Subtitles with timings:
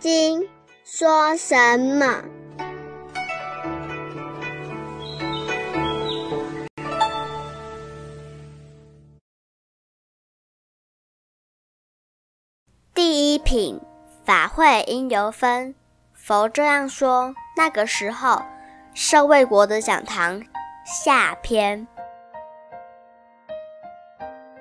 [0.00, 0.48] 经
[0.82, 2.24] 说什么？
[12.94, 13.78] 第一品，
[14.24, 15.74] 法会应由分。
[16.14, 17.34] 佛这样说。
[17.58, 18.40] 那个时候，
[18.94, 20.42] 圣卫国的讲堂
[20.86, 21.86] 下篇。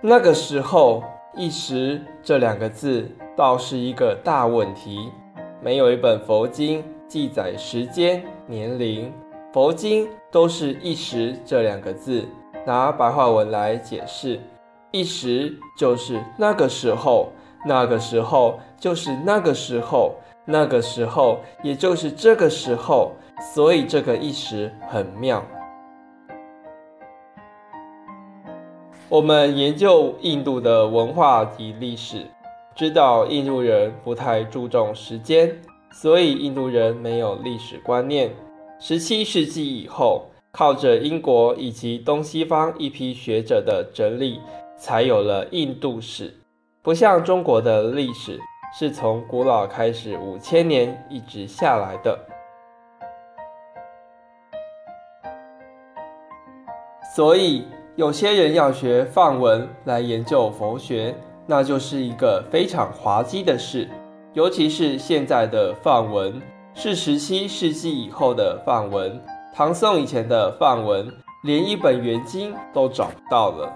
[0.00, 1.04] 那个时候，
[1.36, 5.12] 一时这两个字倒是一个大问题。
[5.60, 9.12] 没有一本佛经记载时间、年龄，
[9.52, 12.26] 佛经都是一时这两个字
[12.66, 14.40] 拿白话文来解释。
[14.90, 17.30] 一时就是那个时候，
[17.66, 20.14] 那个时候就是那个时候。
[20.50, 23.12] 那个时候，也就是这个时候，
[23.54, 25.44] 所以这个一时很妙。
[29.10, 32.26] 我们研究印度的文化及历史，
[32.78, 38.30] 知道印度人不太注重时间，所以印度人没有历史观念。
[38.78, 44.40] 十七世纪以后，靠着英国以及东西方一批学者的整理，
[44.76, 46.32] 才有了印度史，
[46.80, 48.38] 不像中国的历史。
[48.78, 52.16] 是从古老开始，五千年一直下来的。
[57.16, 61.12] 所以有些人要学梵文来研究佛学，
[61.48, 63.88] 那就是一个非常滑稽的事。
[64.34, 66.40] 尤其是现在的梵文，
[66.74, 69.20] 是十七世纪以后的梵文，
[69.52, 71.10] 唐宋以前的梵文，
[71.42, 73.72] 连一本原经都找不到了。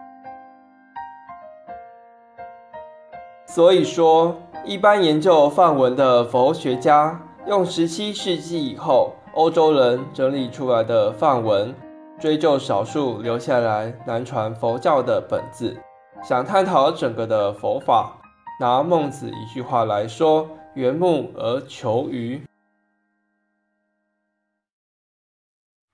[3.47, 4.37] 所以说。
[4.65, 11.75] 一般研究梵文的佛学家，用十七世纪以后欧洲人整理出来的梵文，
[12.17, 15.77] 追究少数留下来南传佛教的本字，
[16.22, 18.19] 想探讨整个的佛法。
[18.60, 22.41] 拿孟子一句话来说：“缘木而求鱼。”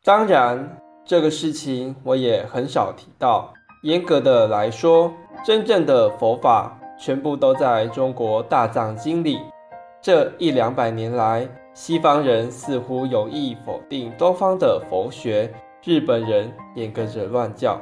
[0.05, 3.53] 当然，这个事情我也很少提到。
[3.83, 5.13] 严格的来说，
[5.45, 6.75] 真正的佛法。
[7.01, 9.39] 全部都在中国大藏经里。
[10.03, 17.81] 这一两百年来，西方人似乎有意否定东方的佛学，日本人也跟着乱叫。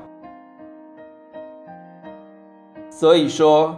[2.99, 3.77] 所以说，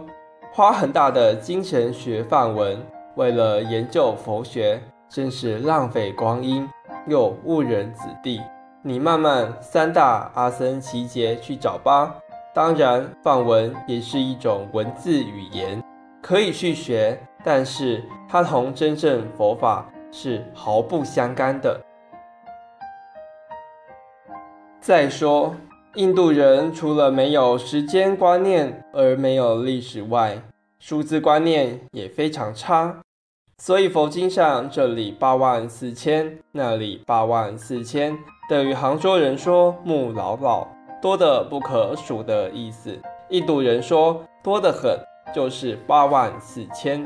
[0.53, 2.81] 花很大的精神学范文，
[3.15, 6.65] 为了研究佛学，真是浪费光阴
[7.05, 8.39] 又误人子弟。
[8.81, 12.15] 你慢慢三大阿僧祇劫去找吧。
[12.53, 15.83] 当然，梵文也是一种文字语言，
[16.21, 21.77] 可以去学，但是它同真正佛法是毫不相干的。
[24.79, 25.53] 再说，
[25.95, 30.39] 印度人除了没有时间观念而没有历史外，
[30.77, 32.95] 数字观念也非常差。
[33.57, 38.15] 所以佛经上这里八万四千，那里八万四千，
[38.47, 40.67] 等于杭州人说木老老。
[41.01, 42.95] 多的不可数的意思，
[43.29, 44.95] 印度人说多得很，
[45.33, 47.03] 就是八万四千。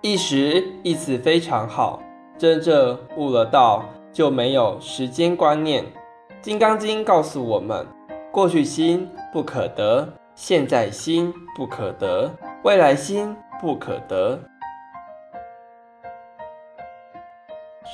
[0.00, 2.00] 一时意思非常好，
[2.38, 3.84] 真正悟了道，
[4.16, 5.84] 就没有时间观念。
[6.40, 7.86] 《金刚经》告诉我们：
[8.32, 12.34] 过去心不可得，现在心不可得，
[12.64, 14.40] 未来心不可得。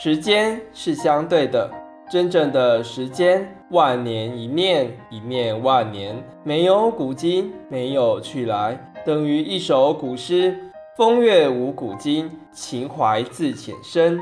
[0.01, 1.69] 时间是相对的。
[2.09, 6.23] 真正的时间，万年一念，一念万年。
[6.45, 10.57] 没有古今，没有去来，等于一首古诗。
[10.97, 14.21] 风月无古今，情怀自浅深。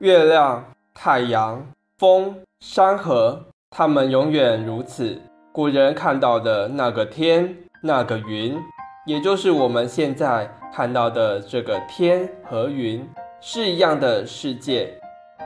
[0.00, 0.62] 月亮、
[0.92, 5.18] 太阳、风、山河，它们永远如此。
[5.52, 8.58] 古人看到的那个天，那个云，
[9.06, 13.08] 也就是我们现在看到的这个天和云。
[13.40, 14.92] 是一样的世界，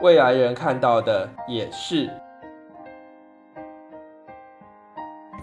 [0.01, 2.09] 未来人看到的也是。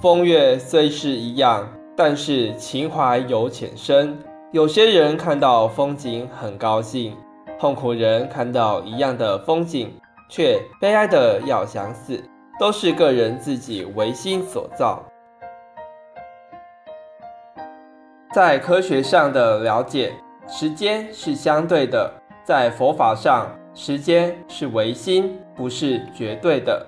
[0.02, 1.66] 风月虽是一样，
[1.96, 4.18] 但是情怀有浅深。
[4.52, 7.16] 有些人看到风景很高兴，
[7.58, 9.92] 痛苦人看到一样的风景
[10.30, 12.22] 却悲哀的要想死，
[12.58, 15.02] 都是个人自己唯心所造。
[18.32, 20.14] 在科学上的了解，
[20.46, 22.12] 时间是相对的。
[22.44, 26.86] 在佛法上，时间是唯心，不是绝对的。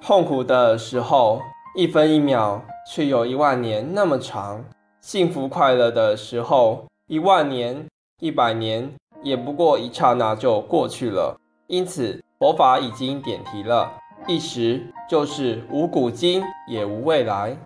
[0.00, 1.40] 痛苦的时候，
[1.74, 4.62] 一分一秒却有一万年那么长；
[5.00, 7.86] 幸福快乐的时候，一万年、
[8.20, 11.40] 一百年也不过一刹那就过去了。
[11.66, 13.90] 因此，佛法已经点题了：
[14.26, 17.56] 一时就是无古今也无未来。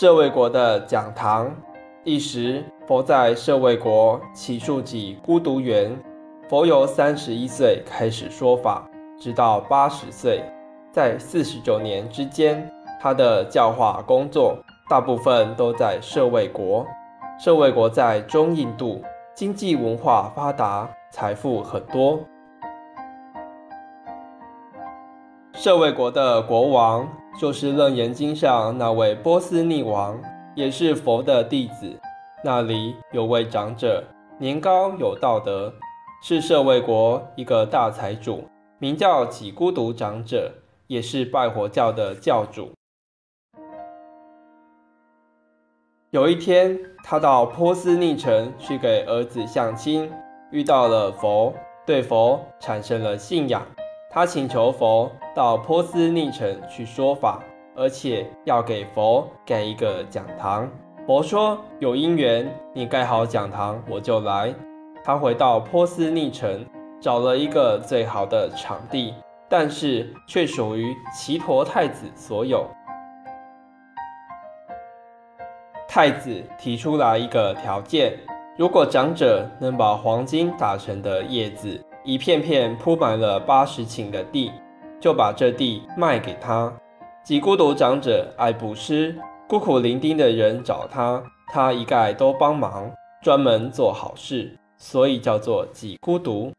[0.00, 1.54] 舍卫国的讲堂，
[2.02, 5.94] 一时佛在舍卫国起树己孤独园，
[6.48, 8.88] 佛由三十一岁开始说法，
[9.20, 10.42] 直到八十岁，
[10.90, 14.56] 在四十九年之间，他的教化工作
[14.88, 16.86] 大部分都在舍卫国。
[17.38, 19.02] 舍卫国在中印度，
[19.34, 22.20] 经济文化发达，财富很多。
[25.54, 27.08] 舍卫国的国王
[27.40, 30.20] 就是《楞严经》上那位波斯匿王，
[30.54, 31.98] 也是佛的弟子。
[32.44, 34.04] 那里有位长者，
[34.38, 35.72] 年高有道德，
[36.22, 38.44] 是舍卫国一个大财主，
[38.78, 40.52] 名叫己孤独长者，
[40.86, 42.70] 也是拜火教的教主。
[46.14, 50.08] 有一天，他到波斯匿城去给儿子相亲，
[50.52, 51.52] 遇到了佛，
[51.84, 53.60] 对佛产生了信仰。
[54.08, 57.42] 他请求佛到波斯匿城去说法，
[57.74, 60.70] 而且要给佛盖一个讲堂。
[61.04, 64.54] 佛说：“有因缘，你盖好讲堂，我就来。”
[65.02, 66.64] 他回到波斯匿城，
[67.00, 69.12] 找了一个最好的场地，
[69.48, 72.64] 但是却属于奇陀太子所有。
[75.94, 78.18] 太子提出来一个条件：
[78.58, 81.80] 如果长者能把黄金打成的叶子。
[82.02, 84.50] 一片片铺满了八十顷的地，
[85.00, 86.72] 就把这地卖给他。
[87.22, 89.16] 几孤独长者爱布施，
[89.48, 92.90] 孤苦伶仃的人找他，他一概都帮忙，
[93.22, 96.52] 专门做好事，所以叫做几孤独。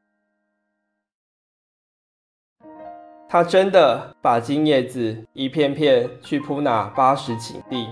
[3.28, 7.86] 他真的把金叶子一片片去铺那八十顷地，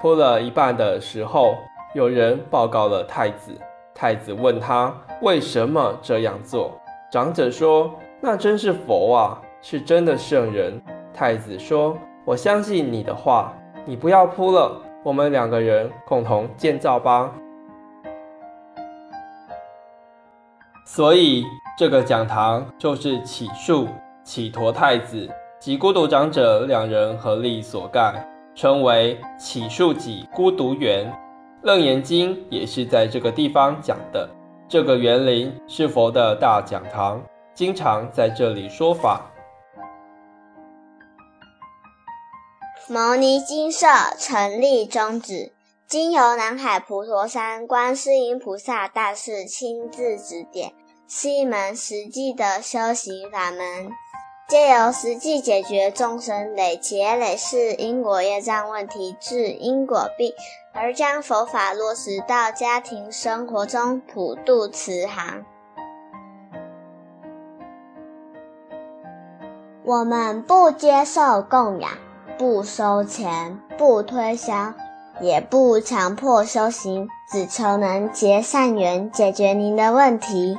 [0.00, 1.56] 铺了一半的时候，
[1.94, 3.52] 有人报告了太子。
[3.94, 6.80] 太子问他为什么这样做。
[7.10, 7.92] 长者说
[8.22, 10.80] ：“那真是佛啊，是真的圣人。”
[11.12, 13.52] 太子说：“我相信你的话，
[13.84, 17.32] 你不要铺了，我们两个人共同建造吧。”
[20.86, 21.44] 所以
[21.76, 23.88] 这个讲堂就是启树
[24.22, 25.28] 启陀太子
[25.58, 28.14] 及孤独长者两人合力所盖，
[28.58, 31.08] 称为启树己孤独园。
[31.62, 34.28] 楞严经也是在这个地方讲的。
[34.68, 37.22] 这个园林是佛的大讲堂，
[37.54, 39.30] 经常在这里说法。
[42.88, 43.86] 牟尼金舍
[44.18, 45.52] 成立宗旨，
[45.86, 50.72] 经由南海普陀山观世音菩萨大士亲自指点，
[51.06, 53.88] 是一门实际的修行法门，
[54.48, 60.32] 借由实际解决众生累劫累世因果业障问题，治因果病。
[60.72, 65.44] 而将佛法落实到家庭生活中，普渡慈航。
[69.84, 71.90] 我们不接受供养，
[72.38, 74.72] 不收钱，不推销，
[75.20, 80.58] 也不强迫修行，只求能结善缘，解决您的问题。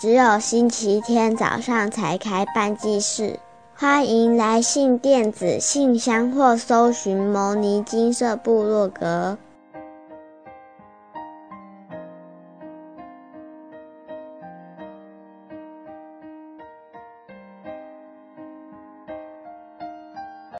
[0.00, 3.38] 只有星期天早上才开办祭事，
[3.74, 9.36] 欢迎来信电子信箱或搜寻牟尼金色部落格。